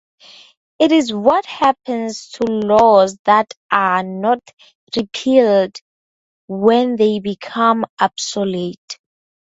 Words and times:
It 0.79 0.91
is 0.91 1.13
what 1.13 1.45
happens 1.45 2.29
to 2.29 2.43
laws 2.51 3.19
that 3.25 3.53
are 3.69 4.01
not 4.01 4.39
repealed 4.97 5.77
when 6.47 6.95
they 6.95 7.19
become 7.19 7.85
obsolete. 7.99 8.97